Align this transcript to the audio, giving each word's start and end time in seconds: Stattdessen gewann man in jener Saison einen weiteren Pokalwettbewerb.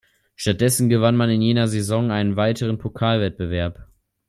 Stattdessen 0.35 0.89
gewann 0.89 1.15
man 1.15 1.29
in 1.29 1.43
jener 1.43 1.67
Saison 1.67 2.09
einen 2.09 2.35
weiteren 2.35 2.79
Pokalwettbewerb. 2.79 3.87